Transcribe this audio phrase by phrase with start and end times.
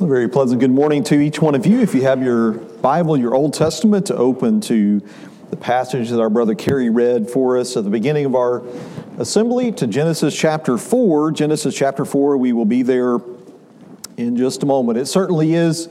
[0.00, 1.80] Very pleasant good morning to each one of you.
[1.80, 5.02] If you have your Bible, your Old Testament, to open to
[5.50, 8.62] the passage that our brother Kerry read for us at the beginning of our
[9.18, 11.32] assembly to Genesis chapter 4.
[11.32, 13.18] Genesis chapter 4, we will be there
[14.16, 14.98] in just a moment.
[14.98, 15.88] It certainly is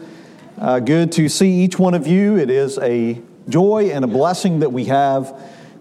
[0.57, 2.37] uh, good to see each one of you.
[2.37, 5.37] It is a joy and a blessing that we have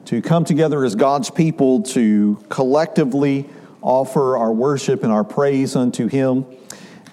[0.06, 3.48] to come together as God's people to collectively
[3.82, 6.44] offer our worship and our praise unto Him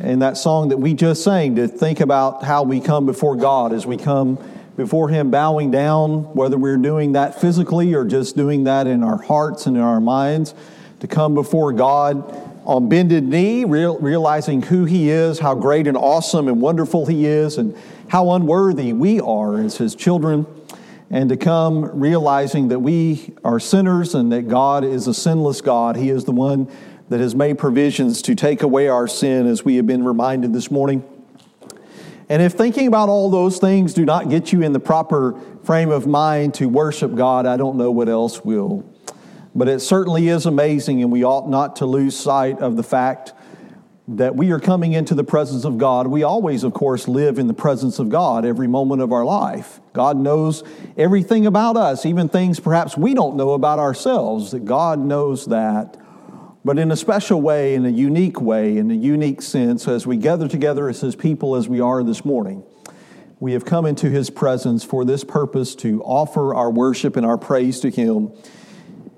[0.03, 3.71] and that song that we just sang to think about how we come before God
[3.71, 4.37] as we come
[4.75, 9.21] before Him bowing down, whether we're doing that physically or just doing that in our
[9.21, 10.53] hearts and in our minds,
[10.99, 12.21] to come before God
[12.65, 17.25] on bended knee, real, realizing who He is, how great and awesome and wonderful He
[17.25, 17.73] is, and
[18.09, 20.45] how unworthy we are as His children,
[21.11, 25.95] and to come realizing that we are sinners and that God is a sinless God.
[25.95, 26.69] He is the one
[27.13, 30.71] that has made provisions to take away our sin, as we have been reminded this
[30.71, 31.03] morning.
[32.27, 35.91] And if thinking about all those things do not get you in the proper frame
[35.91, 38.83] of mind to worship God, I don't know what else will.
[39.53, 43.33] But it certainly is amazing, and we ought not to lose sight of the fact
[44.07, 46.07] that we are coming into the presence of God.
[46.07, 49.79] We always, of course, live in the presence of God every moment of our life.
[49.93, 50.63] God knows
[50.97, 55.99] everything about us, even things perhaps we don't know about ourselves, that God knows that
[56.65, 60.15] but in a special way, in a unique way, in a unique sense, as we
[60.17, 62.63] gather together as His people as we are this morning,
[63.39, 67.37] we have come into His presence for this purpose to offer our worship and our
[67.37, 68.31] praise to Him.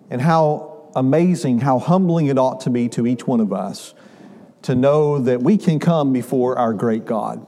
[0.10, 3.94] And how amazing, how humbling it ought to be to each one of us
[4.64, 7.46] to know that we can come before our great God.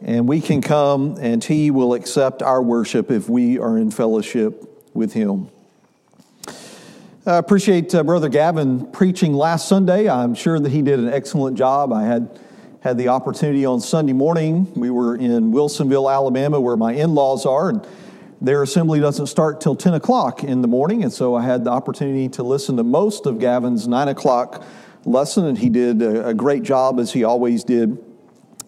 [0.00, 4.64] And we can come and He will accept our worship if we are in fellowship
[4.94, 5.50] with Him.
[7.26, 10.10] I appreciate uh, Brother Gavin preaching last Sunday.
[10.10, 11.90] I'm sure that he did an excellent job.
[11.90, 12.38] I had
[12.80, 14.70] had the opportunity on Sunday morning.
[14.74, 17.86] We were in Wilsonville, Alabama, where my in laws are, and
[18.42, 21.02] their assembly doesn't start till 10 o'clock in the morning.
[21.02, 24.62] And so I had the opportunity to listen to most of Gavin's 9 o'clock
[25.06, 28.04] lesson, and he did a, a great job as he always did.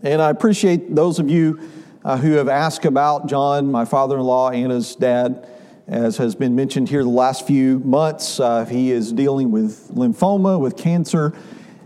[0.03, 1.61] And I appreciate those of you
[2.07, 5.47] uh, who have asked about John, my father in law, Anna's dad.
[5.89, 10.59] As has been mentioned here the last few months, uh, he is dealing with lymphoma,
[10.59, 11.33] with cancer,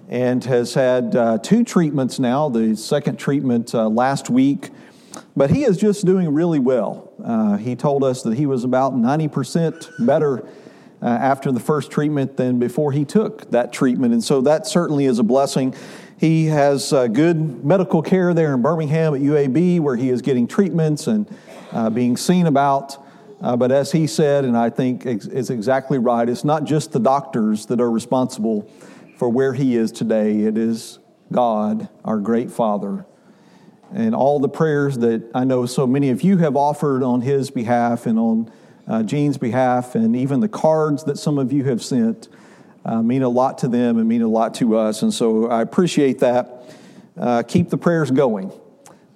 [0.09, 4.71] and has had uh, two treatments now, the second treatment uh, last week.
[5.37, 7.13] But he is just doing really well.
[7.23, 10.49] Uh, he told us that he was about 90% better
[11.03, 14.15] uh, after the first treatment than before he took that treatment.
[14.15, 15.75] And so that certainly is a blessing.
[16.19, 20.47] He has uh, good medical care there in Birmingham at UAB, where he is getting
[20.47, 21.29] treatments and
[21.93, 22.97] being seen about.
[23.41, 27.01] Uh, but as he said, and I think is exactly right, it's not just the
[27.01, 28.71] doctors that are responsible
[29.17, 30.41] for where he is today.
[30.41, 30.99] It is
[31.33, 33.07] God, our great Father.
[33.93, 37.51] And all the prayers that I know so many of you have offered on his
[37.51, 38.53] behalf and on
[38.87, 42.29] uh, Gene's behalf, and even the cards that some of you have sent
[42.85, 45.03] uh, mean a lot to them and mean a lot to us.
[45.03, 46.75] And so I appreciate that.
[47.17, 48.53] Uh, keep the prayers going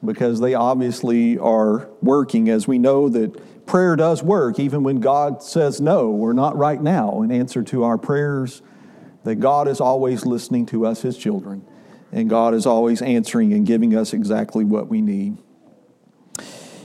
[0.05, 5.43] because they obviously are working as we know that prayer does work, even when God
[5.43, 8.63] says no or not right now in answer to our prayers,
[9.25, 11.65] that God is always listening to us, His children,
[12.13, 15.39] and God is always answering and giving us exactly what we need.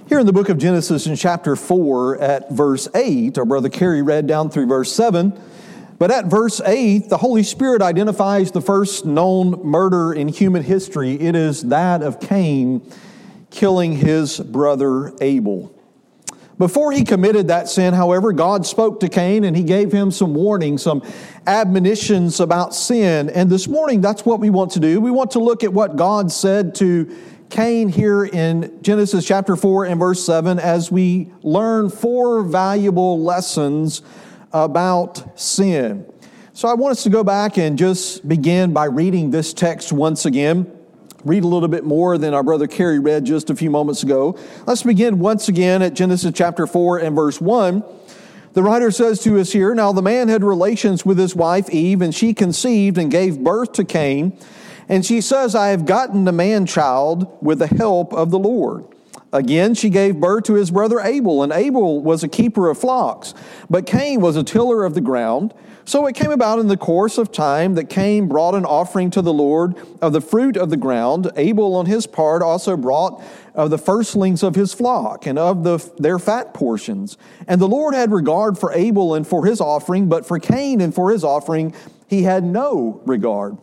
[0.08, 4.02] Here in the book of Genesis, in chapter 4, at verse 8, our brother Kerry
[4.02, 5.40] read down through verse 7.
[6.00, 11.14] But at verse 8, the Holy Spirit identifies the first known murder in human history.
[11.14, 12.82] It is that of Cain
[13.52, 15.76] killing his brother Abel.
[16.60, 20.36] Before he committed that sin, however, God spoke to Cain and he gave him some
[20.36, 21.02] warnings, some
[21.48, 23.30] admonitions about sin.
[23.30, 25.00] And this morning, that's what we want to do.
[25.00, 27.18] We want to look at what God said to
[27.50, 34.02] Cain here in Genesis chapter 4 and verse 7 as we learn four valuable lessons
[34.52, 36.06] about sin.
[36.52, 40.26] So I want us to go back and just begin by reading this text once
[40.26, 40.79] again
[41.24, 44.38] read a little bit more than our brother Kerry read just a few moments ago.
[44.66, 47.84] Let's begin once again at Genesis chapter 4 and verse 1.
[48.54, 52.02] The writer says to us here Now the man had relations with his wife Eve,
[52.02, 54.38] and she conceived and gave birth to Cain.
[54.88, 58.86] And she says, I have gotten a man child with the help of the Lord.
[59.32, 63.36] Again, she gave birth to his brother Abel, and Abel was a keeper of flocks,
[63.70, 65.54] but Cain was a tiller of the ground.
[65.90, 69.24] So it came about in the course of time that Cain brought an offering to
[69.24, 71.32] the Lord of the fruit of the ground.
[71.36, 73.24] Abel, on his part, also brought
[73.56, 77.18] of the firstlings of his flock and of the, their fat portions.
[77.48, 80.94] And the Lord had regard for Abel and for his offering, but for Cain and
[80.94, 81.74] for his offering
[82.08, 83.58] he had no regard.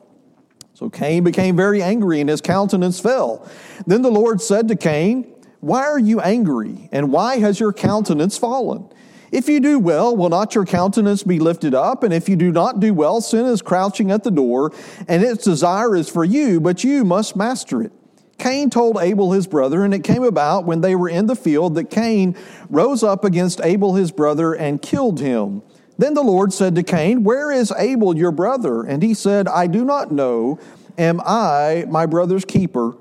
[0.74, 3.48] So Cain became very angry and his countenance fell.
[3.86, 6.88] Then the Lord said to Cain, Why are you angry?
[6.90, 8.88] And why has your countenance fallen?
[9.32, 12.02] If you do well, will not your countenance be lifted up?
[12.02, 14.72] And if you do not do well, sin is crouching at the door,
[15.08, 17.92] and its desire is for you, but you must master it.
[18.38, 21.74] Cain told Abel his brother, and it came about when they were in the field
[21.74, 22.36] that Cain
[22.68, 25.62] rose up against Abel his brother and killed him.
[25.98, 28.82] Then the Lord said to Cain, Where is Abel your brother?
[28.82, 30.58] And he said, I do not know.
[30.98, 32.96] Am I my brother's keeper?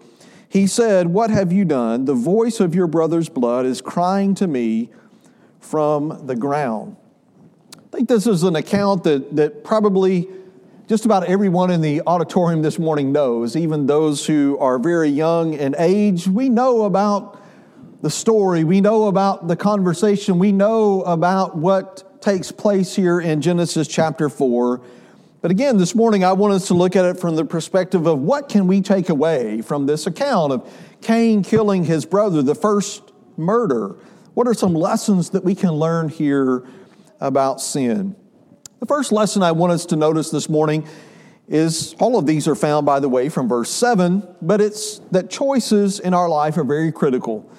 [0.48, 2.06] He said, What have you done?
[2.06, 4.89] The voice of your brother's blood is crying to me
[5.66, 6.96] from the ground.
[7.76, 10.28] I think this is an account that, that probably
[10.88, 15.54] just about everyone in the auditorium this morning knows, even those who are very young
[15.54, 16.28] in age.
[16.28, 17.42] We know about
[18.02, 23.42] the story, we know about the conversation, we know about what takes place here in
[23.42, 24.82] Genesis chapter 4.
[25.42, 28.20] But again, this morning I want us to look at it from the perspective of
[28.20, 30.72] what can we take away from this account of
[31.02, 33.96] Cain killing his brother, the first murder.
[34.36, 36.66] What are some lessons that we can learn here
[37.22, 38.18] about sin?
[38.82, 40.86] The first lesson I want us to notice this morning
[41.48, 45.30] is all of these are found, by the way, from verse 7, but it's that
[45.30, 47.50] choices in our life are very critical.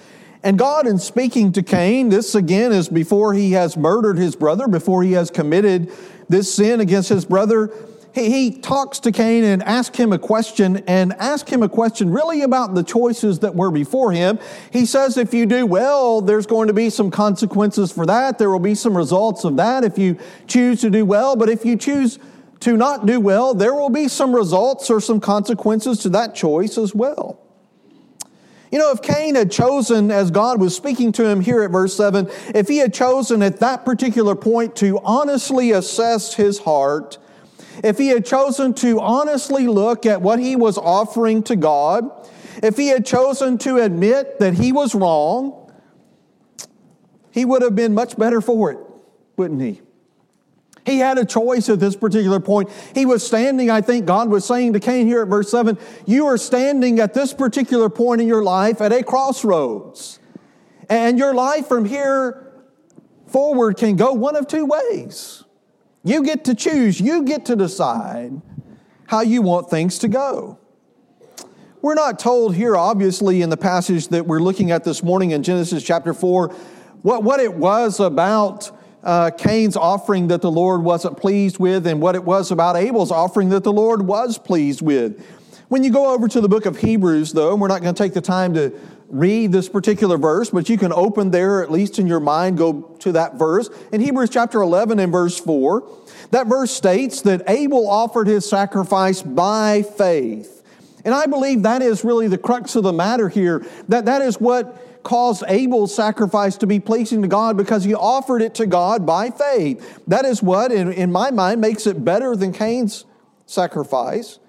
[0.42, 4.68] And God, in speaking to Cain, this again is before he has murdered his brother,
[4.68, 5.90] before he has committed
[6.28, 7.72] this sin against his brother.
[8.16, 12.10] He, he talks to Cain and asks him a question, and asks him a question
[12.10, 14.38] really about the choices that were before him.
[14.72, 18.38] He says, If you do well, there's going to be some consequences for that.
[18.38, 21.36] There will be some results of that if you choose to do well.
[21.36, 22.18] But if you choose
[22.60, 26.78] to not do well, there will be some results or some consequences to that choice
[26.78, 27.38] as well.
[28.72, 31.94] You know, if Cain had chosen, as God was speaking to him here at verse
[31.94, 37.18] 7, if he had chosen at that particular point to honestly assess his heart,
[37.82, 42.10] if he had chosen to honestly look at what he was offering to God,
[42.62, 45.72] if he had chosen to admit that he was wrong,
[47.30, 48.78] he would have been much better for it,
[49.36, 49.82] wouldn't he?
[50.86, 52.70] He had a choice at this particular point.
[52.94, 55.76] He was standing, I think God was saying to Cain here at verse 7,
[56.06, 60.20] you are standing at this particular point in your life at a crossroads.
[60.88, 62.52] And your life from here
[63.26, 65.42] forward can go one of two ways.
[66.06, 68.40] You get to choose, you get to decide
[69.08, 70.56] how you want things to go.
[71.82, 75.42] We're not told here, obviously, in the passage that we're looking at this morning in
[75.42, 76.50] Genesis chapter 4,
[77.02, 78.70] what, what it was about
[79.02, 83.10] uh, Cain's offering that the Lord wasn't pleased with and what it was about Abel's
[83.10, 85.20] offering that the Lord was pleased with.
[85.66, 88.00] When you go over to the book of Hebrews, though, and we're not going to
[88.00, 88.72] take the time to
[89.08, 92.82] read this particular verse, but you can open there, at least in your mind, go
[93.00, 93.70] to that verse.
[93.92, 95.88] In Hebrews chapter 11 and verse 4,
[96.30, 100.62] that verse states that Abel offered his sacrifice by faith.
[101.04, 104.40] And I believe that is really the crux of the matter here, that that is
[104.40, 109.06] what caused Abel's sacrifice to be pleasing to God because he offered it to God
[109.06, 110.00] by faith.
[110.08, 113.04] That is what, in, in my mind, makes it better than Cain's
[113.46, 114.40] sacrifice.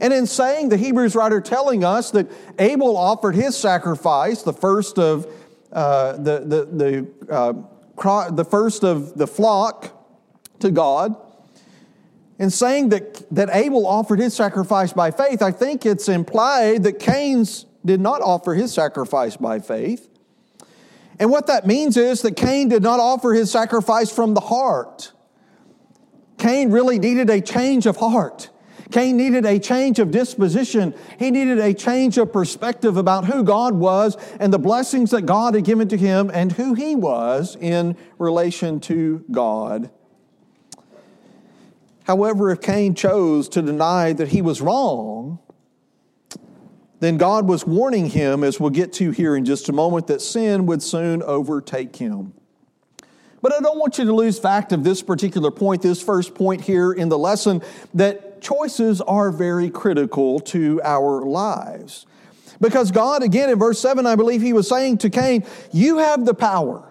[0.00, 4.98] And in saying, the Hebrews writer telling us that Abel offered his sacrifice, the first
[4.98, 5.26] of
[5.72, 9.90] uh, the, the, the, uh, the first of the flock
[10.60, 11.14] to God,
[12.38, 16.98] in saying that, that Abel offered his sacrifice by faith, I think it's implied that
[16.98, 20.08] Cain's did not offer his sacrifice by faith.
[21.18, 25.12] And what that means is that Cain did not offer his sacrifice from the heart.
[26.38, 28.50] Cain really needed a change of heart.
[28.90, 30.94] Cain needed a change of disposition.
[31.18, 35.54] He needed a change of perspective about who God was and the blessings that God
[35.54, 39.90] had given to him and who he was in relation to God.
[42.04, 45.38] However, if Cain chose to deny that he was wrong,
[47.00, 50.20] then God was warning him, as we'll get to here in just a moment, that
[50.20, 52.32] sin would soon overtake him.
[53.40, 56.60] But I don't want you to lose fact of this particular point, this first point
[56.60, 57.60] here in the lesson,
[57.94, 62.06] that choices are very critical to our lives.
[62.60, 66.24] Because God, again in verse 7, I believe he was saying to Cain, You have
[66.24, 66.84] the power.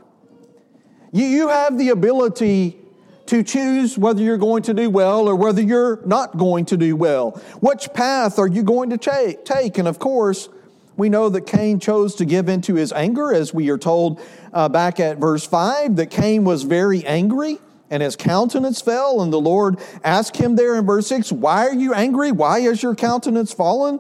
[1.14, 2.78] You, have the ability
[3.26, 6.96] to choose whether you're going to do well or whether you're not going to do
[6.96, 7.32] well.
[7.60, 9.78] Which path are you going to take?
[9.78, 10.48] And of course,
[10.96, 14.22] we know that Cain chose to give into his anger, as we are told
[14.54, 17.60] uh, back at verse 5, that Cain was very angry
[17.92, 19.22] and his countenance fell.
[19.22, 22.32] And the Lord asked him there in verse 6, Why are you angry?
[22.32, 24.00] Why has your countenance fallen?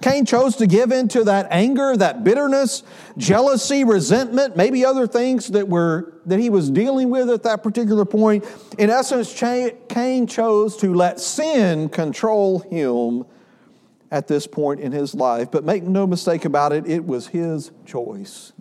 [0.00, 2.82] Cain chose to give in to that anger, that bitterness,
[3.16, 8.04] jealousy, resentment, maybe other things that were that he was dealing with at that particular
[8.04, 8.44] point.
[8.78, 13.24] In essence, Cain chose to let sin control him
[14.10, 15.50] at this point in his life.
[15.50, 18.52] But make no mistake about it, it was his choice.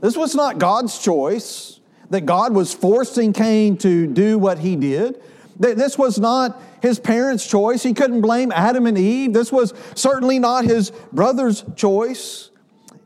[0.00, 1.80] This was not God's choice,
[2.10, 5.20] that God was forcing Cain to do what he did.
[5.58, 7.82] This was not his parents' choice.
[7.82, 9.32] He couldn't blame Adam and Eve.
[9.32, 12.50] This was certainly not his brother's choice.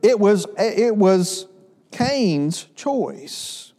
[0.03, 1.47] It was, it was
[1.93, 3.73] Cain's choice.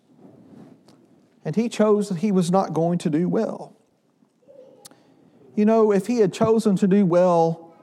[1.43, 3.75] And he chose that he was not going to do well.
[5.55, 7.73] You know, if he had chosen to do well,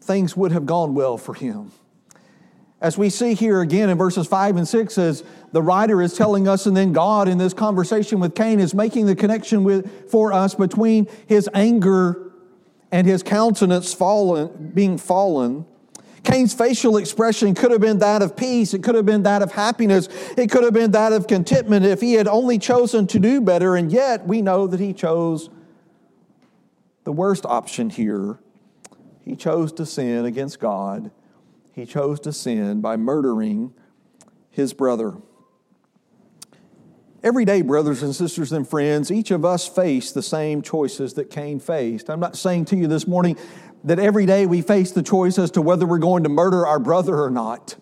[0.00, 1.72] things would have gone well for him.
[2.80, 5.24] As we see here again in verses 5 and 6, as
[5.56, 9.06] the writer is telling us, and then God in this conversation with Cain is making
[9.06, 12.30] the connection with, for us between his anger
[12.92, 15.64] and his countenance fallen, being fallen.
[16.22, 19.52] Cain's facial expression could have been that of peace, it could have been that of
[19.52, 23.40] happiness, it could have been that of contentment if he had only chosen to do
[23.40, 25.48] better, and yet we know that he chose
[27.04, 28.38] the worst option here.
[29.24, 31.10] He chose to sin against God
[31.76, 33.74] he chose to sin by murdering
[34.50, 35.18] his brother.
[37.26, 41.28] Every day, brothers and sisters and friends, each of us face the same choices that
[41.28, 42.08] Cain faced.
[42.08, 43.36] I'm not saying to you this morning
[43.82, 46.78] that every day we face the choice as to whether we're going to murder our
[46.78, 47.74] brother or not.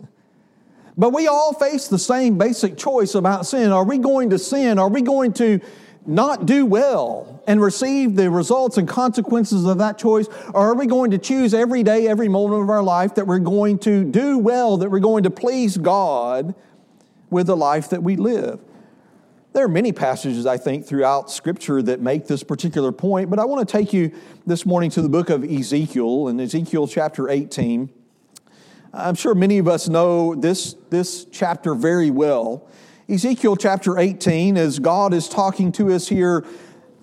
[0.96, 3.70] But we all face the same basic choice about sin.
[3.70, 4.78] Are we going to sin?
[4.78, 5.60] Are we going to
[6.06, 10.26] not do well and receive the results and consequences of that choice?
[10.54, 13.40] Or are we going to choose every day, every moment of our life that we're
[13.40, 16.54] going to do well, that we're going to please God
[17.28, 18.58] with the life that we live?
[19.54, 23.44] There are many passages, I think, throughout Scripture that make this particular point, but I
[23.44, 24.11] want to take you
[24.44, 27.88] this morning to the book of Ezekiel, in Ezekiel chapter 18.
[28.92, 32.68] I'm sure many of us know this, this chapter very well.
[33.08, 36.44] Ezekiel chapter 18, as God is talking to us here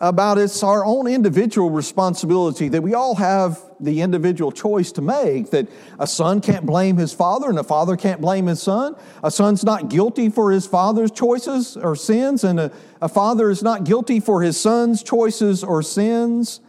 [0.01, 5.51] about it's our own individual responsibility that we all have the individual choice to make
[5.51, 5.67] that
[6.00, 8.96] a son can't blame his father and a father can't blame his son.
[9.24, 13.62] A son's not guilty for his father's choices or sins and a, a father is
[13.62, 16.62] not guilty for his son's choices or sins.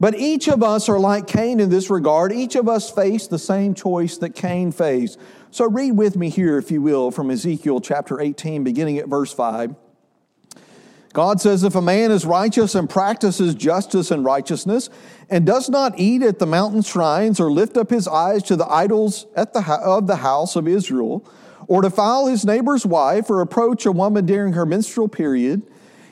[0.00, 2.32] But each of us are like cain in this regard.
[2.32, 5.20] Each of us face the same choice that cain faced.
[5.52, 9.32] So read with me here, if you will, from Ezekiel chapter 18, beginning at verse
[9.32, 9.76] 5.
[11.12, 14.88] God says, If a man is righteous and practices justice and righteousness,
[15.28, 18.70] and does not eat at the mountain shrines, or lift up his eyes to the
[18.70, 21.24] idols at the, of the house of Israel,
[21.68, 25.62] or defile his neighbor's wife, or approach a woman during her menstrual period,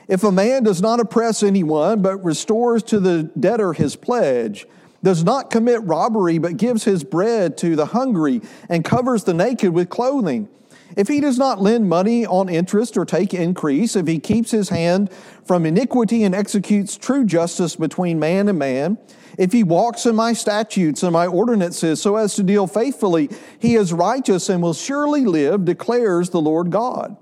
[0.07, 4.67] if a man does not oppress anyone, but restores to the debtor his pledge,
[5.03, 9.73] does not commit robbery, but gives his bread to the hungry and covers the naked
[9.73, 10.49] with clothing.
[10.95, 14.69] If he does not lend money on interest or take increase, if he keeps his
[14.69, 15.11] hand
[15.45, 18.97] from iniquity and executes true justice between man and man,
[19.37, 23.29] if he walks in my statutes and my ordinances so as to deal faithfully,
[23.59, 27.15] he is righteous and will surely live, declares the Lord God.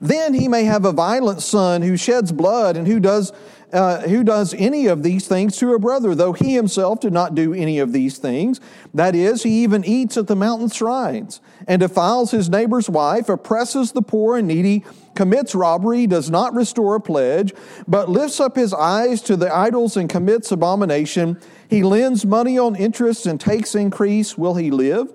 [0.00, 3.32] Then he may have a violent son who sheds blood and who does
[3.72, 7.34] uh, who does any of these things to a brother, though he himself did not
[7.34, 8.60] do any of these things.
[8.92, 13.92] That is, he even eats at the mountain shrines and defiles his neighbor's wife, oppresses
[13.92, 14.84] the poor and needy,
[15.14, 17.52] commits robbery, does not restore a pledge,
[17.86, 21.38] but lifts up his eyes to the idols and commits abomination.
[21.68, 24.36] He lends money on interest and takes increase.
[24.36, 25.12] Will he live?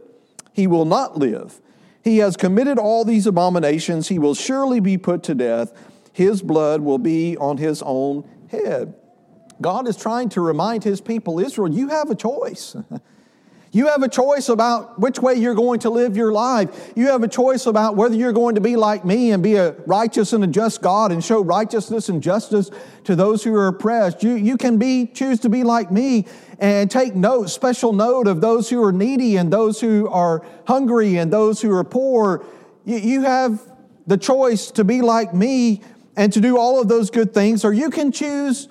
[0.54, 1.60] He will not live.
[2.04, 4.10] He has committed all these abominations.
[4.10, 5.74] He will surely be put to death.
[6.14, 8.94] His blood will be on his own head.
[9.62, 12.76] God is trying to remind his people, Israel, you have a choice.
[13.76, 16.94] You have a choice about which way you're going to live your life.
[16.96, 19.74] You have a choice about whether you're going to be like me and be a
[19.86, 22.72] righteous and a just God and show righteousness and justice
[23.04, 24.24] to those who are oppressed.
[24.24, 26.26] You, you can be, choose to be like me
[26.58, 31.18] and take note, special note of those who are needy and those who are hungry
[31.18, 32.46] and those who are poor.
[32.86, 33.62] You, you have
[34.08, 35.82] the choice to be like me
[36.16, 38.70] and to do all of those good things, or you can choose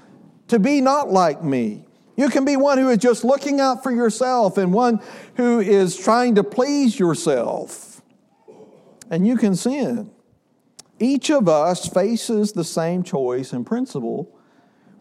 [0.49, 1.85] to be not like me.
[2.17, 5.01] You can be one who is just looking out for yourself and one
[5.37, 8.03] who is trying to please yourself.
[9.11, 10.11] And you can sin.
[11.01, 14.31] Each of us faces the same choice and principle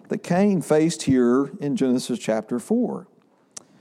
[0.10, 3.08] that Cain faced here in Genesis chapter 4.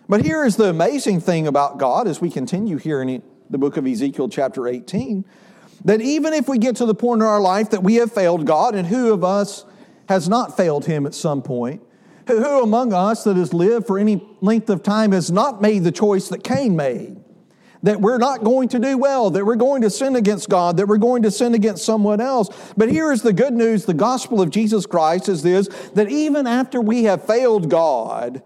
[0.08, 3.76] But here is the amazing thing about God as we continue here in the book
[3.76, 5.24] of Ezekiel chapter 18
[5.84, 8.46] that even if we get to the point in our life that we have failed
[8.46, 9.64] God, and who of us
[10.08, 11.82] has not failed Him at some point?
[12.28, 15.92] Who among us that has lived for any length of time has not made the
[15.92, 17.16] choice that Cain made?
[17.82, 20.86] That we're not going to do well, that we're going to sin against God, that
[20.86, 22.48] we're going to sin against someone else.
[22.76, 26.46] But here is the good news the gospel of Jesus Christ is this that even
[26.46, 28.42] after we have failed God,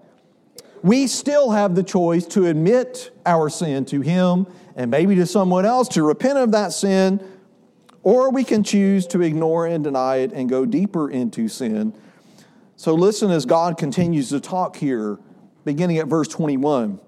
[0.82, 5.66] we still have the choice to admit our sin to Him and maybe to someone
[5.66, 7.20] else to repent of that sin,
[8.02, 11.92] or we can choose to ignore and deny it and go deeper into sin.
[12.76, 15.18] So listen as God continues to talk here,
[15.64, 17.00] beginning at verse 21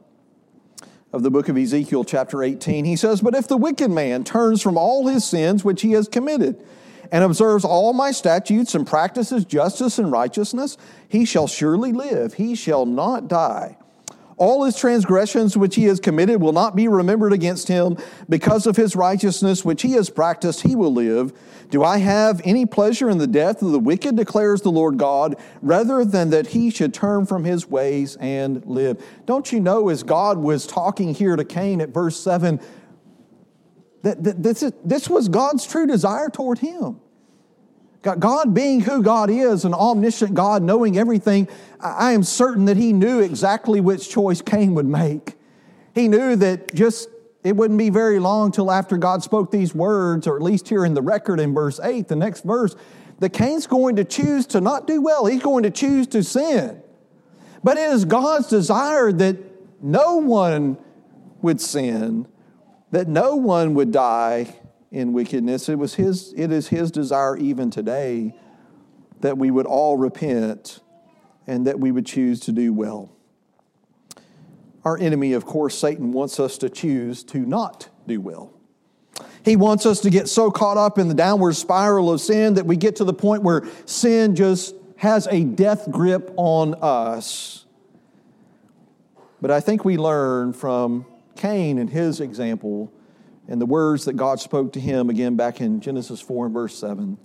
[1.13, 2.85] of the book of Ezekiel, chapter 18.
[2.85, 6.09] He says, But if the wicked man turns from all his sins which he has
[6.09, 6.65] committed,
[7.11, 10.77] and observes all my statutes and practices justice and righteousness,
[11.09, 13.77] he shall surely live, he shall not die.
[14.39, 17.97] All his transgressions which he has committed will not be remembered against him.
[18.29, 21.33] Because of his righteousness which he has practiced, he will live.
[21.71, 25.37] Do I have any pleasure in the death of the wicked, declares the Lord God,
[25.61, 29.03] rather than that he should turn from his ways and live?
[29.27, 32.61] Don't you know, as God was talking here to Cain at verse 7,
[34.03, 37.01] that, this, this was God's true desire toward him.
[38.17, 41.49] God being who God is, an omniscient God, knowing everything,
[41.81, 45.35] I am certain that He knew exactly which choice Cain would make.
[45.95, 47.09] He knew that just
[47.45, 50.85] it wouldn't be very long till after God spoke these words, or at least here
[50.85, 52.75] in the record in verse 8, the next verse,
[53.21, 55.27] that Cain's going to choose to not do well.
[55.27, 56.83] He's going to choose to sin.
[57.65, 59.37] But it is God's desire that
[59.83, 60.79] no one
[61.43, 62.27] would sin,
[62.91, 64.55] that no one would die
[64.91, 65.69] in wickedness.
[65.69, 68.35] It was his, it is his desire even today
[69.21, 70.81] that we would all repent
[71.47, 73.11] and that we would choose to do well.
[74.85, 78.53] Our enemy, of course, Satan wants us to choose to not do well.
[79.45, 82.67] He wants us to get so caught up in the downward spiral of sin that
[82.67, 87.65] we get to the point where sin just has a death grip on us.
[89.41, 92.93] But I think we learn from Cain and his example
[93.49, 96.79] and the words that God spoke to him again back in Genesis 4 and verse
[96.79, 97.19] 7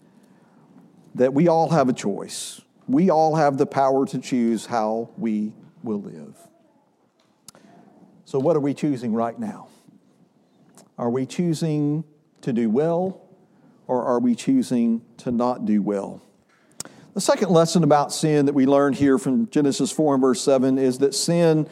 [1.16, 2.62] that we all have a choice.
[2.88, 5.54] We all have the power to choose how we
[5.84, 6.36] will live.
[8.26, 9.68] So, what are we choosing right now?
[10.98, 12.04] Are we choosing
[12.42, 13.22] to do well
[13.88, 16.22] or are we choosing to not do well?
[17.14, 20.80] The second lesson about sin that we learned here from Genesis 4 and verse 7
[20.80, 21.68] is that sin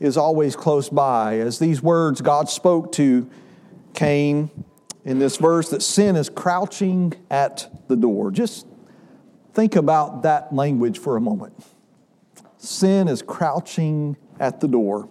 [0.00, 1.38] is always close by.
[1.38, 3.30] As these words God spoke to
[3.94, 4.50] Cain
[5.04, 8.30] in this verse that sin is crouching at the door.
[8.30, 8.66] Just
[9.52, 11.54] think about that language for a moment.
[12.58, 15.08] Sin is crouching at the door.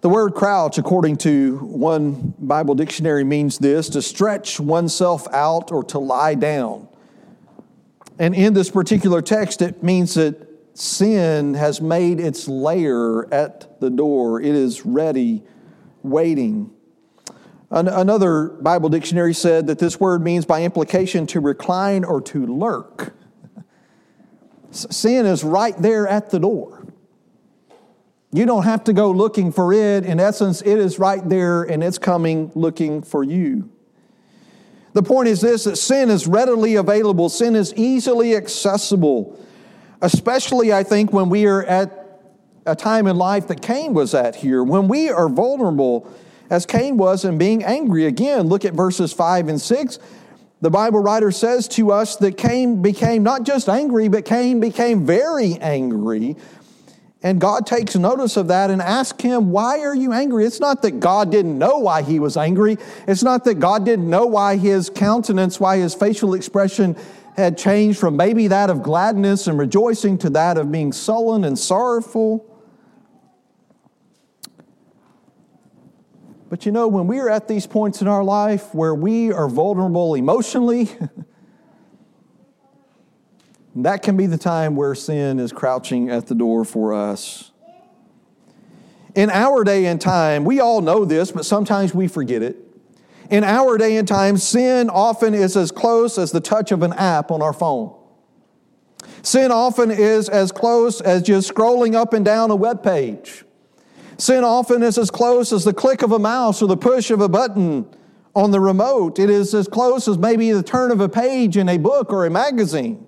[0.00, 5.82] The word crouch, according to one Bible dictionary, means this to stretch oneself out or
[5.84, 6.88] to lie down.
[8.18, 13.88] And in this particular text, it means that sin has made its lair at the
[13.88, 14.40] door.
[14.40, 15.42] It is ready
[16.04, 16.70] waiting.
[17.70, 23.14] Another Bible dictionary said that this word means by implication to recline or to lurk.
[24.70, 26.86] Sin is right there at the door.
[28.32, 30.04] You don't have to go looking for it.
[30.04, 33.70] In essence, it is right there and it's coming looking for you.
[34.92, 39.40] The point is this that sin is readily available, sin is easily accessible,
[40.00, 42.03] especially, I think, when we are at
[42.66, 44.62] a time in life that Cain was at here.
[44.62, 46.10] When we are vulnerable,
[46.50, 48.06] as Cain was, in being angry.
[48.06, 49.98] Again, look at verses 5 and 6.
[50.60, 55.04] The Bible writer says to us that Cain became not just angry, but Cain became
[55.04, 56.36] very angry.
[57.22, 60.44] And God takes notice of that and asks him, Why are you angry?
[60.44, 62.76] It's not that God didn't know why he was angry.
[63.08, 66.96] It's not that God didn't know why his countenance, why his facial expression
[67.36, 71.58] had changed from maybe that of gladness and rejoicing to that of being sullen and
[71.58, 72.53] sorrowful.
[76.54, 79.48] But you know, when we are at these points in our life where we are
[79.48, 80.84] vulnerable emotionally,
[83.74, 87.50] that can be the time where sin is crouching at the door for us.
[89.16, 92.56] In our day and time, we all know this, but sometimes we forget it.
[93.30, 96.92] In our day and time, sin often is as close as the touch of an
[96.92, 97.98] app on our phone.
[99.22, 103.44] Sin often is as close as just scrolling up and down a web page.
[104.18, 107.20] Sin often is as close as the click of a mouse or the push of
[107.20, 107.86] a button
[108.34, 109.18] on the remote.
[109.18, 112.26] It is as close as maybe the turn of a page in a book or
[112.26, 113.06] a magazine.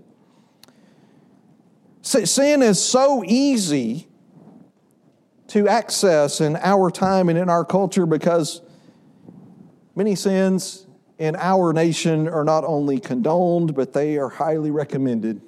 [2.03, 4.09] Sin is so easy
[5.49, 8.62] to access in our time and in our culture because
[9.95, 10.87] many sins
[11.19, 15.40] in our nation are not only condoned, but they are highly recommended.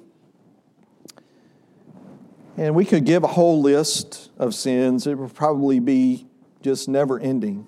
[2.59, 5.07] And we could give a whole list of sins.
[5.07, 6.27] It would probably be
[6.61, 7.67] just never ending.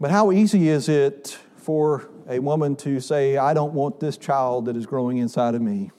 [0.00, 4.64] But how easy is it for a woman to say, I don't want this child
[4.64, 5.90] that is growing inside of me?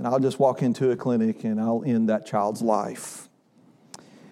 [0.00, 3.28] and I'll just walk into a clinic and I'll end that child's life.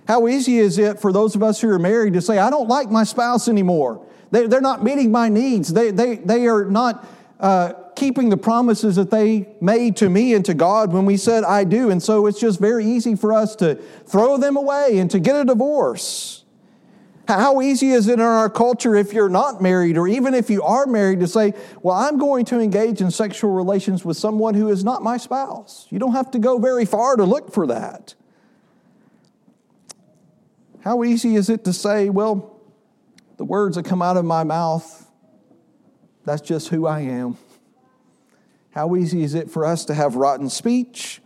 [0.06, 2.68] How easy is it for those of us who are married to say, I don't
[2.68, 4.06] like my spouse anymore?
[4.30, 5.70] They, are not meeting my needs.
[5.70, 7.06] They, they, they are not
[7.38, 11.42] uh, keeping the promises that they made to me and to God when we said,
[11.42, 11.90] I do.
[11.90, 13.74] And so it's just very easy for us to
[14.06, 16.44] throw them away and to get a divorce.
[17.26, 20.62] How easy is it in our culture if you're not married, or even if you
[20.62, 24.70] are married, to say, Well, I'm going to engage in sexual relations with someone who
[24.70, 25.86] is not my spouse?
[25.90, 28.14] You don't have to go very far to look for that.
[30.80, 32.58] How easy is it to say, Well,
[33.36, 35.06] the words that come out of my mouth,
[36.24, 37.36] that's just who I am?
[38.78, 41.20] How easy is it for us to have rotten speech?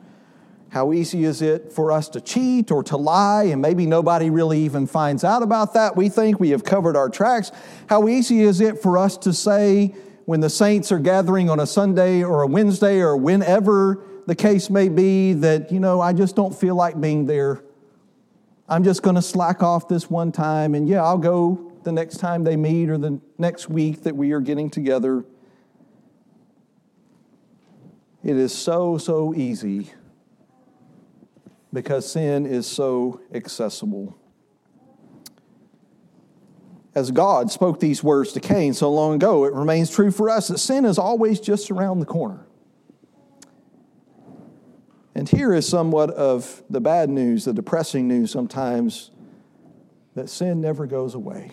[0.71, 4.61] How easy is it for us to cheat or to lie and maybe nobody really
[4.61, 5.95] even finds out about that?
[5.95, 7.53] We think we have covered our tracks.
[7.91, 11.67] How easy is it for us to say when the saints are gathering on a
[11.67, 16.35] Sunday or a Wednesday or whenever the case may be that, you know, I just
[16.35, 17.63] don't feel like being there.
[18.67, 22.17] I'm just going to slack off this one time and yeah, I'll go the next
[22.17, 25.27] time they meet or the next week that we are getting together.
[28.25, 29.91] It is so, so easy
[31.73, 34.17] because sin is so accessible.
[36.95, 40.49] As God spoke these words to Cain so long ago, it remains true for us
[40.49, 42.47] that sin is always just around the corner.
[45.15, 49.11] And here is somewhat of the bad news, the depressing news sometimes
[50.15, 51.53] that sin never goes away.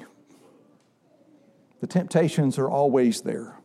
[1.79, 3.58] The temptations are always there.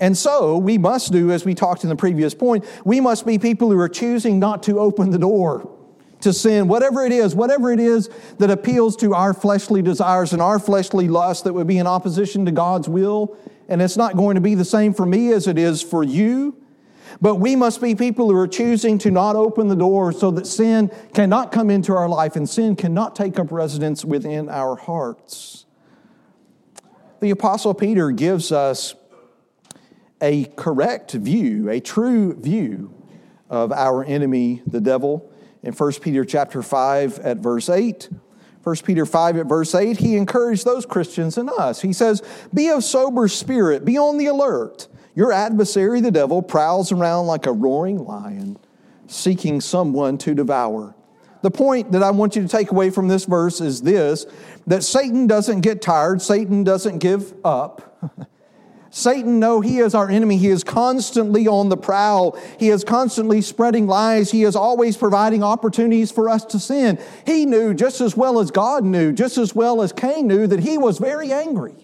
[0.00, 3.38] And so we must do, as we talked in the previous point, we must be
[3.38, 5.70] people who are choosing not to open the door
[6.22, 10.40] to sin, whatever it is, whatever it is that appeals to our fleshly desires and
[10.40, 13.36] our fleshly lust that would be in opposition to God's will.
[13.68, 16.56] And it's not going to be the same for me as it is for you.
[17.20, 20.46] But we must be people who are choosing to not open the door so that
[20.46, 25.66] sin cannot come into our life and sin cannot take up residence within our hearts.
[27.20, 28.94] The Apostle Peter gives us
[30.22, 32.94] a correct view, a true view
[33.50, 35.30] of our enemy, the devil.
[35.62, 38.08] In 1 Peter chapter 5 at verse 8,
[38.62, 41.82] 1 Peter 5 at verse 8, he encouraged those Christians and us.
[41.82, 42.22] He says,
[42.54, 44.88] Be of sober spirit, be on the alert.
[45.14, 48.58] Your adversary, the devil, prowls around like a roaring lion,
[49.08, 50.94] seeking someone to devour.
[51.42, 54.26] The point that I want you to take away from this verse is this
[54.68, 58.00] that Satan doesn't get tired, Satan doesn't give up.
[58.94, 60.36] Satan, no, he is our enemy.
[60.36, 62.38] He is constantly on the prowl.
[62.58, 64.30] He is constantly spreading lies.
[64.30, 67.00] He is always providing opportunities for us to sin.
[67.24, 70.60] He knew just as well as God knew, just as well as Cain knew, that
[70.60, 71.74] he was very angry.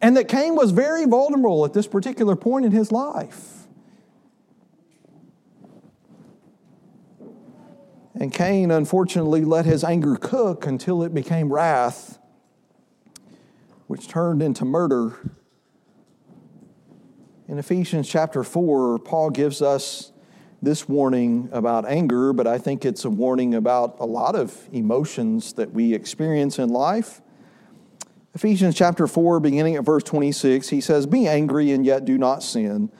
[0.00, 3.68] And that Cain was very vulnerable at this particular point in his life.
[8.16, 12.18] And Cain, unfortunately, let his anger cook until it became wrath,
[13.86, 15.14] which turned into murder
[17.48, 20.12] in Ephesians chapter 4, Paul gives us
[20.62, 25.54] this warning about anger, but I think it's a warning about a lot of emotions
[25.54, 27.20] that we experience in life.
[28.34, 32.42] Ephesians chapter 4, beginning at verse 26, he says, Be angry and yet do not
[32.42, 32.90] sin.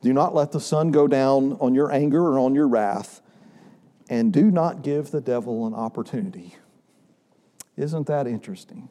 [0.00, 3.20] Do not let the sun go down on your anger or on your wrath,
[4.08, 6.56] and do not give the devil an opportunity.
[7.76, 8.88] Isn't that interesting?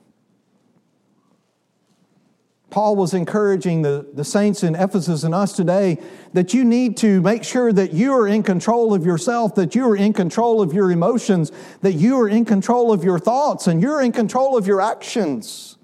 [2.73, 5.99] Paul was encouraging the, the saints in Ephesus and us today
[6.33, 9.87] that you need to make sure that you are in control of yourself, that you
[9.87, 13.79] are in control of your emotions, that you are in control of your thoughts, and
[13.79, 15.77] you're in control of your actions.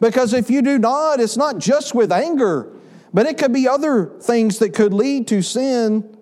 [0.00, 2.72] Because if you do not, it's not just with anger,
[3.12, 6.16] but it could be other things that could lead to sin.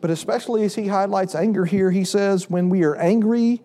[0.00, 3.62] But especially as he highlights anger here, he says, when we are angry,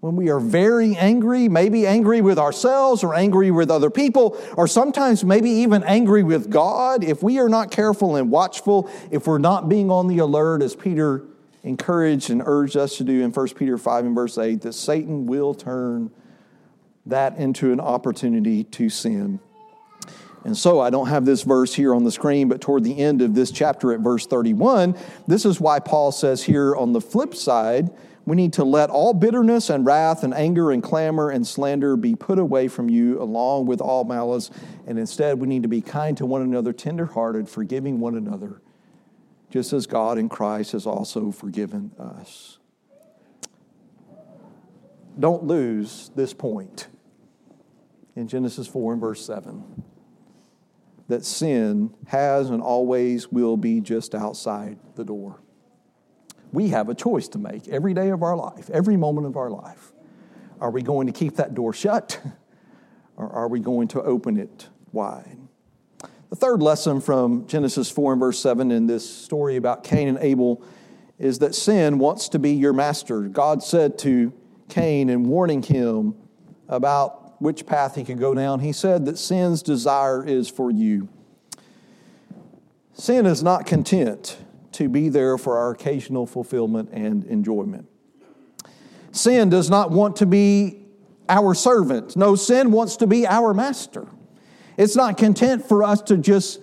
[0.00, 4.68] when we are very angry, maybe angry with ourselves or angry with other people, or
[4.68, 9.38] sometimes maybe even angry with God, if we are not careful and watchful, if we're
[9.38, 11.24] not being on the alert, as Peter
[11.64, 15.26] encouraged and urged us to do in 1 Peter 5 and verse 8, that Satan
[15.26, 16.12] will turn
[17.04, 19.40] that into an opportunity to sin.
[20.44, 23.20] And so I don't have this verse here on the screen, but toward the end
[23.20, 27.34] of this chapter at verse 31, this is why Paul says here on the flip
[27.34, 27.90] side,
[28.28, 32.14] we need to let all bitterness and wrath and anger and clamor and slander be
[32.14, 34.50] put away from you along with all malice.
[34.86, 38.60] And instead, we need to be kind to one another, tenderhearted, forgiving one another,
[39.50, 42.58] just as God in Christ has also forgiven us.
[45.18, 46.88] Don't lose this point
[48.14, 49.84] in Genesis 4 and verse 7.
[51.08, 55.40] that sin has and always will be just outside the door.
[56.52, 59.50] We have a choice to make every day of our life, every moment of our
[59.50, 59.92] life.
[60.60, 62.20] Are we going to keep that door shut
[63.16, 65.38] or are we going to open it wide?
[66.30, 70.18] The third lesson from Genesis 4 and verse 7 in this story about Cain and
[70.18, 70.62] Abel
[71.18, 73.22] is that sin wants to be your master.
[73.22, 74.32] God said to
[74.68, 76.14] Cain in warning him
[76.68, 81.08] about which path he could go down, he said that sin's desire is for you.
[82.92, 84.36] Sin is not content
[84.78, 87.84] to be there for our occasional fulfillment and enjoyment.
[89.10, 90.86] Sin does not want to be
[91.28, 92.16] our servant.
[92.16, 94.06] No, sin wants to be our master.
[94.76, 96.60] It's not content for us to just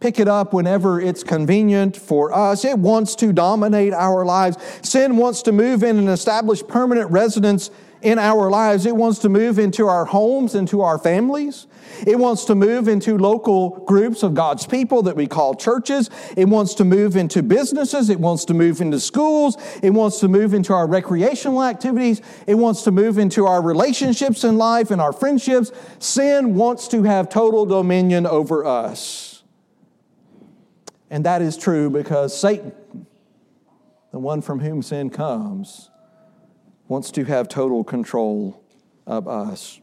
[0.00, 2.64] pick it up whenever it's convenient for us.
[2.64, 4.56] It wants to dominate our lives.
[4.82, 7.70] Sin wants to move in and establish permanent residence
[8.02, 8.86] in our lives.
[8.86, 11.66] It wants to move into our homes, into our families.
[12.06, 16.10] It wants to move into local groups of God's people that we call churches.
[16.36, 18.10] It wants to move into businesses.
[18.10, 19.56] It wants to move into schools.
[19.82, 22.20] It wants to move into our recreational activities.
[22.46, 25.70] It wants to move into our relationships in life and our friendships.
[25.98, 29.42] Sin wants to have total dominion over us.
[31.10, 32.72] And that is true because Satan,
[34.12, 35.90] the one from whom sin comes,
[36.88, 38.62] wants to have total control
[39.06, 39.80] of us.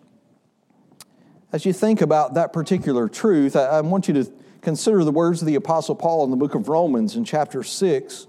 [1.51, 4.31] As you think about that particular truth, I want you to
[4.61, 8.27] consider the words of the Apostle Paul in the book of Romans in chapter 6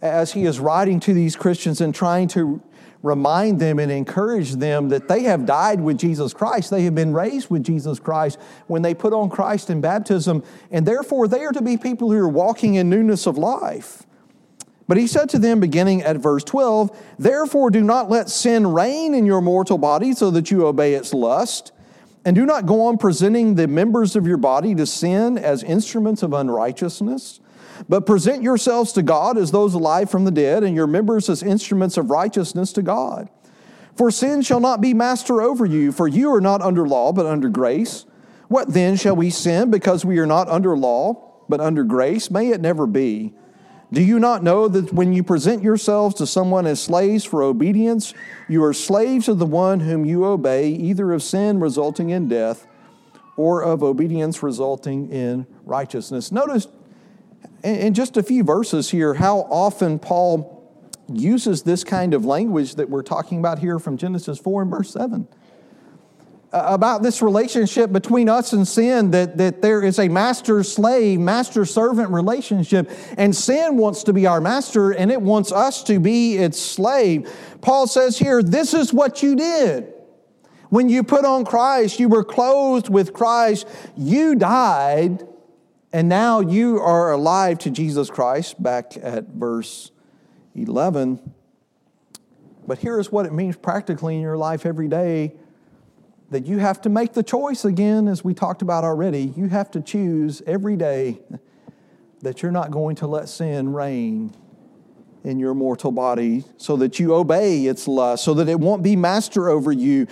[0.00, 2.62] as he is writing to these Christians and trying to
[3.02, 6.70] remind them and encourage them that they have died with Jesus Christ.
[6.70, 10.86] They have been raised with Jesus Christ when they put on Christ in baptism, and
[10.86, 14.04] therefore they are to be people who are walking in newness of life.
[14.88, 19.14] But he said to them, beginning at verse 12, Therefore do not let sin reign
[19.14, 21.72] in your mortal body so that you obey its lust.
[22.24, 26.22] And do not go on presenting the members of your body to sin as instruments
[26.22, 27.40] of unrighteousness
[27.86, 31.42] but present yourselves to God as those alive from the dead, and your members as
[31.42, 33.28] instruments of righteousness to God.
[33.96, 37.26] For sin shall not be master over you, for you are not under law, but
[37.26, 38.06] under grace.
[38.48, 42.30] What then shall we sin because we are not under law, but under grace?
[42.30, 43.34] May it never be.
[43.90, 48.12] Do you not know that when you present yourselves to someone as slaves for obedience,
[48.46, 52.66] you are slaves of the one whom you obey, either of sin resulting in death
[53.36, 56.30] or of obedience resulting in righteousness?
[56.30, 56.68] Notice
[57.64, 60.54] in just a few verses here how often Paul
[61.10, 64.90] uses this kind of language that we're talking about here from Genesis 4 and verse
[64.90, 65.26] 7.
[66.50, 71.66] About this relationship between us and sin, that, that there is a master slave, master
[71.66, 76.38] servant relationship, and sin wants to be our master and it wants us to be
[76.38, 77.30] its slave.
[77.60, 79.92] Paul says here, This is what you did.
[80.70, 85.26] When you put on Christ, you were clothed with Christ, you died
[85.92, 89.90] and now you are alive to Jesus Christ, back at verse
[90.54, 91.32] 11.
[92.66, 95.32] But here is what it means practically in your life every day
[96.30, 99.32] that you have to make the choice again, as we talked about already.
[99.36, 101.20] You have to choose every day
[102.20, 104.34] that you're not going to let sin reign
[105.24, 108.96] in your mortal body so that you obey its lust, so that it won't be
[108.96, 110.06] master over you.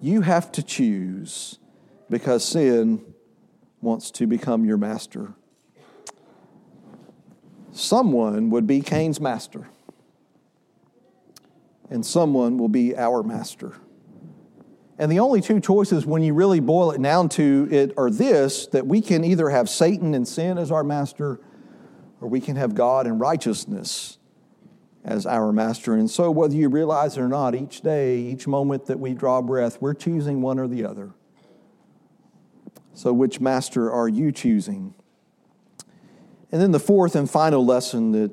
[0.00, 1.58] You have to choose
[2.08, 3.04] because sin
[3.80, 5.34] wants to become your master.
[7.72, 9.68] Someone would be Cain's master,
[11.90, 13.74] and someone will be our master.
[14.98, 18.66] And the only two choices, when you really boil it down to it, are this
[18.68, 21.38] that we can either have Satan and sin as our master,
[22.20, 24.16] or we can have God and righteousness
[25.04, 25.94] as our master.
[25.94, 29.42] And so, whether you realize it or not, each day, each moment that we draw
[29.42, 31.12] breath, we're choosing one or the other.
[32.94, 34.94] So, which master are you choosing?
[36.50, 38.32] And then the fourth and final lesson that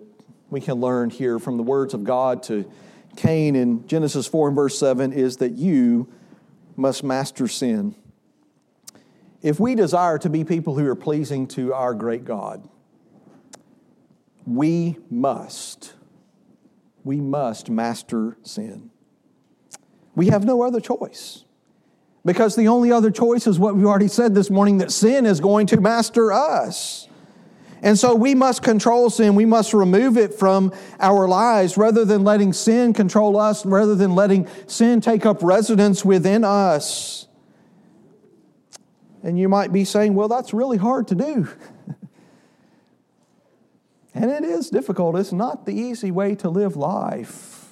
[0.49, 2.71] we can learn here from the words of God to
[3.17, 6.07] Cain in Genesis 4 and verse 7 is that you
[6.75, 7.95] must master sin.
[9.41, 12.67] If we desire to be people who are pleasing to our great God,
[14.45, 15.93] we must,
[17.03, 18.89] we must master sin.
[20.15, 21.43] We have no other choice.
[22.25, 25.41] Because the only other choice is what we already said this morning that sin is
[25.41, 27.09] going to master us.
[27.83, 29.35] And so we must control sin.
[29.35, 34.15] We must remove it from our lives rather than letting sin control us, rather than
[34.15, 37.27] letting sin take up residence within us.
[39.21, 41.49] And you might be saying, well, that's really hard to do.
[44.13, 45.17] and it is difficult.
[45.17, 47.65] It's not the easy way to live life.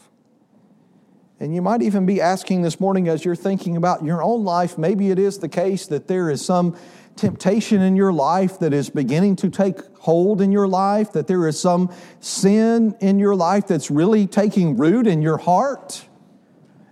[1.40, 4.78] And you might even be asking this morning as you're thinking about your own life,
[4.78, 6.76] maybe it is the case that there is some
[7.22, 11.48] temptation in your life that is beginning to take hold in your life, that there
[11.48, 16.06] is some sin in your life that's really taking root in your heart.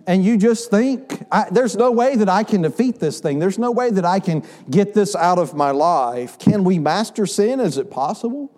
[0.06, 3.38] And you just think, there's no way that I can defeat this thing.
[3.40, 6.38] There's no way that I can get this out of my life.
[6.38, 7.60] Can we master sin?
[7.60, 8.50] Is it possible?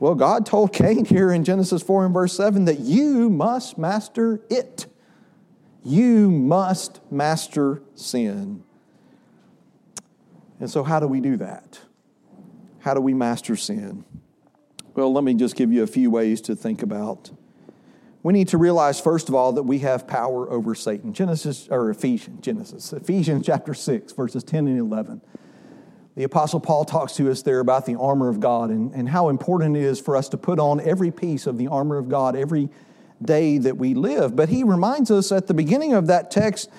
[0.00, 4.40] Well, God told Cain here in Genesis 4 and verse 7 that you must master
[4.50, 4.86] it.
[5.84, 8.64] You must master sin.
[10.62, 11.80] And so, how do we do that?
[12.78, 14.04] How do we master sin?
[14.94, 17.32] Well, let me just give you a few ways to think about.
[18.22, 21.14] We need to realize, first of all, that we have power over Satan.
[21.14, 25.20] Genesis, or Ephesians, Genesis, Ephesians chapter 6, verses 10 and 11
[26.14, 29.30] the Apostle Paul talks to us there about the armor of God and, and how
[29.30, 32.36] important it is for us to put on every piece of the armor of God
[32.36, 32.68] every
[33.20, 34.36] day that we live.
[34.36, 36.70] But he reminds us at the beginning of that text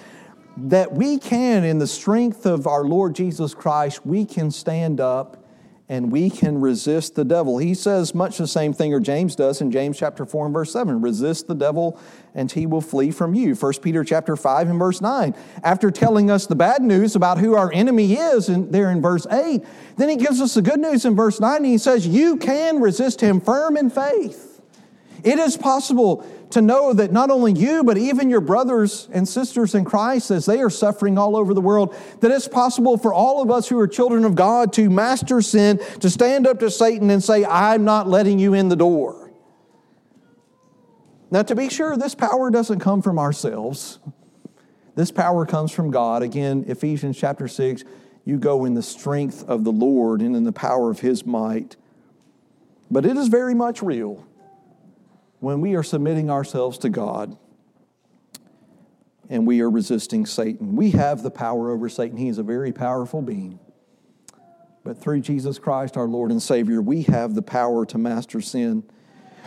[0.57, 5.43] that we can, in the strength of our Lord Jesus Christ, we can stand up
[5.89, 7.57] and we can resist the devil.
[7.57, 10.71] He says much the same thing, or James does in James chapter 4 and verse
[10.71, 11.99] 7 resist the devil
[12.33, 13.53] and he will flee from you.
[13.53, 15.35] 1 Peter chapter 5 and verse 9.
[15.63, 19.27] After telling us the bad news about who our enemy is, and there in verse
[19.29, 19.63] 8,
[19.97, 21.57] then he gives us the good news in verse 9.
[21.57, 24.61] And he says, You can resist him firm in faith.
[25.23, 29.75] It is possible to know that not only you, but even your brothers and sisters
[29.75, 33.41] in Christ, as they are suffering all over the world, that it's possible for all
[33.41, 37.09] of us who are children of God to master sin, to stand up to Satan
[37.09, 39.31] and say, I'm not letting you in the door.
[41.29, 43.99] Now, to be sure, this power doesn't come from ourselves.
[44.95, 46.21] This power comes from God.
[46.21, 47.83] Again, Ephesians chapter 6,
[48.25, 51.75] you go in the strength of the Lord and in the power of His might.
[52.91, 54.23] But it is very much real
[55.43, 57.36] when we are submitting ourselves to God
[59.29, 60.77] and we are resisting Satan.
[60.77, 62.17] We have the power over Satan.
[62.17, 63.60] He is a very powerful being.
[64.86, 68.84] But through Jesus Christ, our Lord and Savior, we have the power to master sin.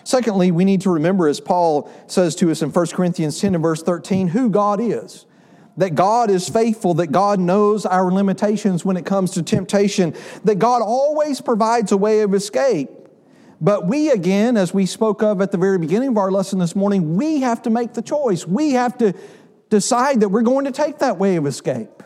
[0.04, 3.62] Secondly, we need to remember, as Paul says to us in 1 Corinthians 10 and
[3.62, 5.24] verse 13, who God is.
[5.78, 10.58] That God is faithful, that God knows our limitations when it comes to temptation, that
[10.58, 12.90] God always provides a way of escape.
[13.60, 16.76] But we, again, as we spoke of at the very beginning of our lesson this
[16.76, 18.46] morning, we have to make the choice.
[18.46, 19.14] We have to
[19.70, 22.02] decide that we're going to take that way of escape.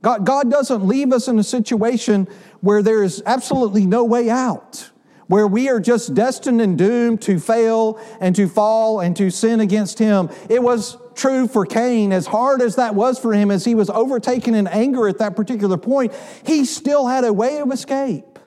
[0.00, 2.26] God, God doesn't leave us in a situation
[2.60, 4.90] where there is absolutely no way out,
[5.28, 9.60] where we are just destined and doomed to fail and to fall and to sin
[9.60, 10.28] against Him.
[10.48, 13.90] It was true for Cain, as hard as that was for him, as he was
[13.90, 16.12] overtaken in anger at that particular point,
[16.44, 18.38] he still had a way of escape.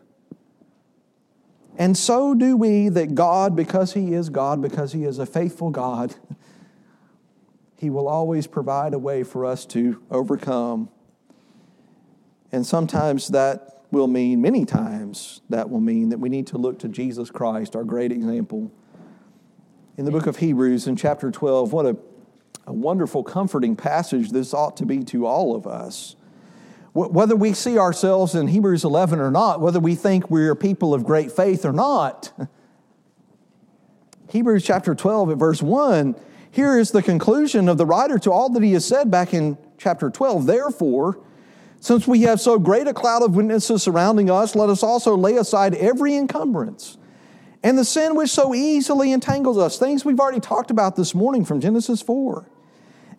[1.77, 5.69] And so do we that God, because He is God, because He is a faithful
[5.69, 6.15] God,
[7.77, 10.89] He will always provide a way for us to overcome.
[12.51, 16.79] And sometimes that will mean, many times, that will mean that we need to look
[16.79, 18.71] to Jesus Christ, our great example.
[19.97, 21.97] In the book of Hebrews, in chapter 12, what a,
[22.65, 26.15] a wonderful, comforting passage this ought to be to all of us
[26.95, 31.03] whether we see ourselves in Hebrews 11 or not, whether we think we're people of
[31.03, 32.31] great faith or not.
[34.29, 36.15] Hebrews chapter 12 at verse 1,
[36.51, 39.57] here is the conclusion of the writer to all that he has said back in
[39.77, 40.45] chapter 12.
[40.45, 41.19] Therefore,
[41.81, 45.35] since we have so great a cloud of witnesses surrounding us, let us also lay
[45.35, 46.97] aside every encumbrance
[47.61, 49.77] and the sin which so easily entangles us.
[49.77, 52.47] Things we've already talked about this morning from Genesis 4.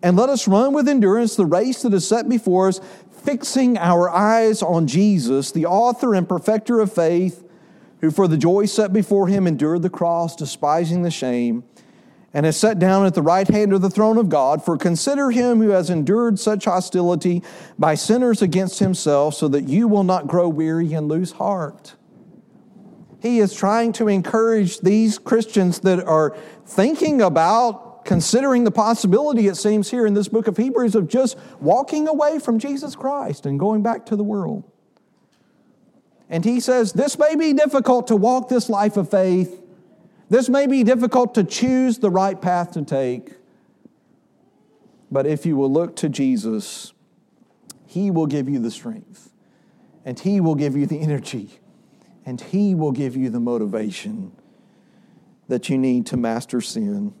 [0.03, 2.79] And let us run with endurance the race that is set before us,
[3.23, 7.43] fixing our eyes on Jesus, the author and perfecter of faith,
[8.01, 11.63] who for the joy set before him endured the cross, despising the shame,
[12.31, 14.63] and has sat down at the right hand of the throne of God.
[14.63, 17.41] For consider him who has endured such hostility
[17.79, 21.95] by sinners against himself, so that you will not grow weary and lose heart.
[23.19, 29.55] He is trying to encourage these Christians that are thinking about considering the possibility, it
[29.55, 33.59] seems here in this book of Hebrews, of just walking away from Jesus Christ and
[33.59, 34.63] going back to the world.
[36.29, 39.61] And he says, This may be difficult to walk this life of faith.
[40.29, 43.33] This may be difficult to choose the right path to take.
[45.11, 46.93] But if you will look to Jesus,
[47.85, 49.31] He will give you the strength,
[50.05, 51.59] and He will give you the energy,
[52.25, 54.31] and He will give you the motivation
[55.49, 57.13] that you need to master sin.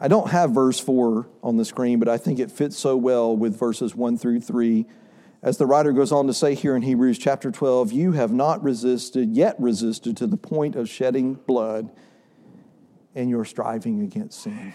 [0.00, 3.36] I don't have verse 4 on the screen, but I think it fits so well
[3.36, 4.86] with verses 1 through 3.
[5.42, 8.62] As the writer goes on to say here in Hebrews chapter 12, you have not
[8.62, 11.90] resisted, yet resisted to the point of shedding blood
[13.14, 14.72] in your striving against sin.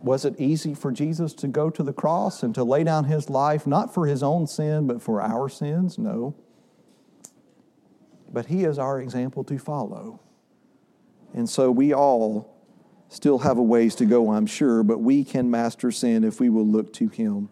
[0.00, 3.28] Was it easy for Jesus to go to the cross and to lay down his
[3.28, 5.98] life, not for his own sin, but for our sins?
[5.98, 6.36] No.
[8.30, 10.20] But he is our example to follow.
[11.34, 12.55] And so we all
[13.08, 16.48] still have a ways to go, I'm sure, but we can master sin if we
[16.48, 17.48] will look to him.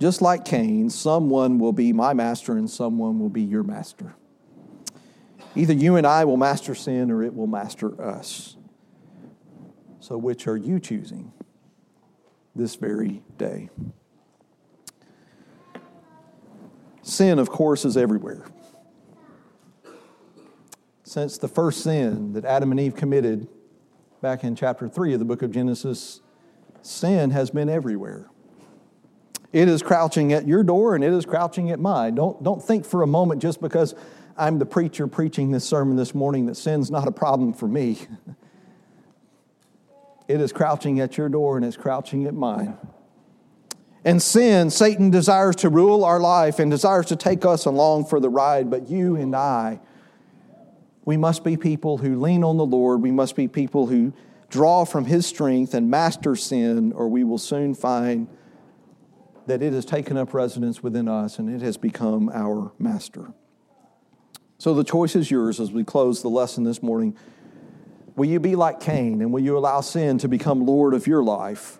[0.00, 4.14] Just like Cain, someone will be my master and someone will be your master.
[5.54, 8.56] Either you and I will master sin or it will master us.
[10.00, 11.32] So, which are you choosing
[12.56, 13.68] this very day?
[17.02, 18.46] Sin, of course, is everywhere.
[21.02, 23.48] Since the first sin that Adam and Eve committed
[24.20, 26.20] back in chapter 3 of the book of Genesis,
[26.82, 28.28] sin has been everywhere.
[29.52, 32.14] It is crouching at your door and it is crouching at mine.
[32.14, 33.94] Don't, don't think for a moment just because
[34.36, 37.98] I'm the preacher preaching this sermon this morning that sin's not a problem for me.
[40.28, 42.78] It is crouching at your door and it's crouching at mine.
[44.04, 48.20] And sin, Satan desires to rule our life and desires to take us along for
[48.20, 49.80] the ride, but you and I,
[51.10, 53.02] we must be people who lean on the Lord.
[53.02, 54.12] We must be people who
[54.48, 58.28] draw from His strength and master sin, or we will soon find
[59.48, 63.32] that it has taken up residence within us and it has become our master.
[64.58, 67.16] So the choice is yours as we close the lesson this morning.
[68.14, 71.24] Will you be like Cain and will you allow sin to become Lord of your
[71.24, 71.78] life?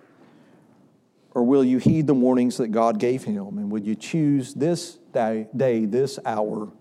[1.36, 3.58] Or will you heed the warnings that God gave him?
[3.58, 6.72] And would you choose this day, day, this hour,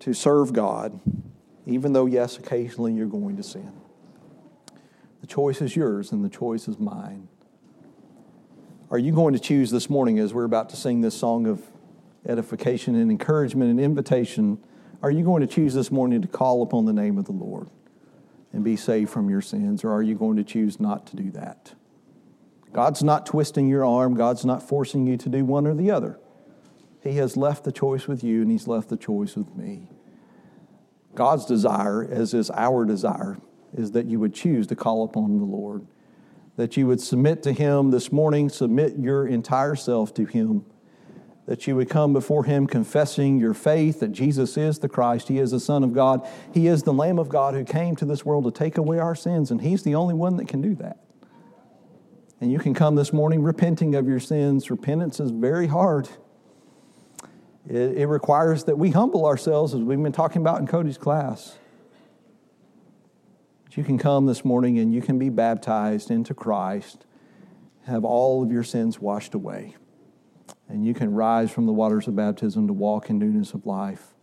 [0.00, 0.98] to serve God,
[1.66, 3.72] even though, yes, occasionally you're going to sin?
[5.20, 7.28] The choice is yours and the choice is mine.
[8.90, 11.62] Are you going to choose this morning as we're about to sing this song of
[12.26, 14.62] edification and encouragement and invitation?
[15.02, 17.68] Are you going to choose this morning to call upon the name of the Lord
[18.52, 21.30] and be saved from your sins, or are you going to choose not to do
[21.32, 21.74] that?
[22.72, 26.20] God's not twisting your arm, God's not forcing you to do one or the other.
[27.02, 29.90] He has left the choice with you, and He's left the choice with me.
[31.14, 33.38] God's desire, as is our desire,
[33.72, 35.86] is that you would choose to call upon the Lord,
[36.56, 40.64] that you would submit to Him this morning, submit your entire self to Him
[41.46, 45.38] that you would come before Him confessing your faith that Jesus is the Christ, He
[45.38, 48.24] is the Son of God, He is the Lamb of God who came to this
[48.24, 51.00] world to take away our sins, and He's the only one that can do that.
[52.40, 54.70] And you can come this morning repenting of your sins.
[54.70, 56.08] Repentance is very hard.
[57.68, 61.56] It, it requires that we humble ourselves, as we've been talking about in Cody's class.
[63.64, 67.06] But you can come this morning and you can be baptized into Christ,
[67.86, 69.76] have all of your sins washed away
[70.68, 74.14] and you can rise from the waters of baptism to walk in newness of life.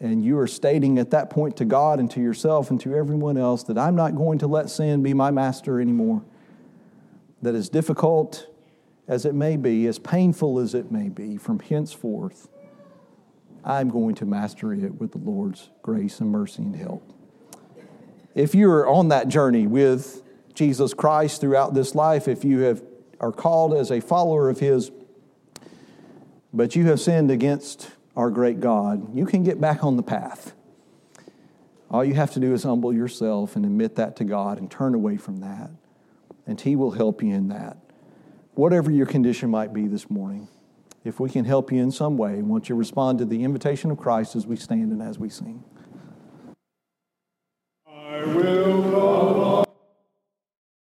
[0.00, 3.36] And you are stating at that point to God and to yourself and to everyone
[3.36, 6.22] else that I'm not going to let sin be my master anymore.
[7.42, 8.46] That as difficult
[9.08, 12.48] as it may be, as painful as it may be, from henceforth,
[13.64, 17.10] I'm going to master it with the Lord's grace and mercy and help.
[18.34, 20.22] If you're on that journey with
[20.54, 22.82] Jesus Christ throughout this life, if you have,
[23.20, 24.90] are called as a follower of His,
[26.52, 30.52] but you have sinned against our great God, you can get back on the path.
[31.90, 34.94] All you have to do is humble yourself and admit that to God and turn
[34.94, 35.70] away from that.
[36.46, 37.78] And He will help you in that.
[38.54, 40.48] Whatever your condition might be this morning,
[41.04, 43.98] if we can help you in some way, won't you respond to the invitation of
[43.98, 45.62] Christ as we stand and as we sing?
[47.86, 49.13] I will.